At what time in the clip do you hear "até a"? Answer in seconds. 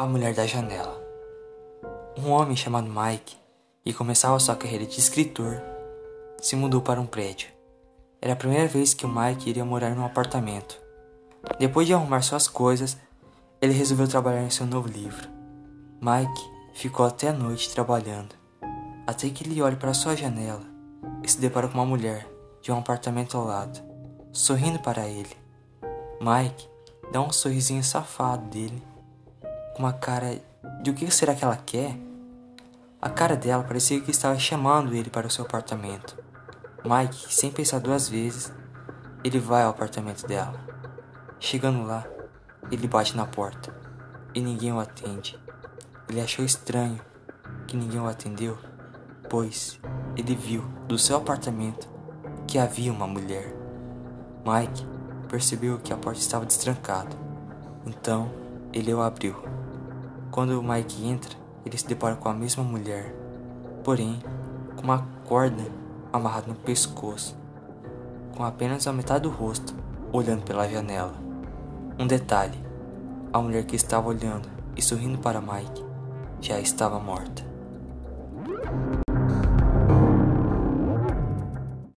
17.04-17.34